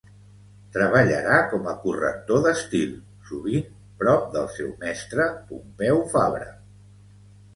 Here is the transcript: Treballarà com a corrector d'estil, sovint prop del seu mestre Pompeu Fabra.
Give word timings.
Treballarà 0.75 1.35
com 1.51 1.67
a 1.73 1.73
corrector 1.83 2.39
d'estil, 2.45 2.95
sovint 3.27 3.69
prop 4.01 4.25
del 4.37 4.49
seu 4.55 4.71
mestre 4.85 5.27
Pompeu 5.51 6.01
Fabra. 6.15 6.49